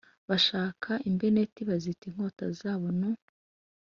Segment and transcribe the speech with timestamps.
[0.29, 3.11] Bashaka imbeneti, bazita inkota zabo nu: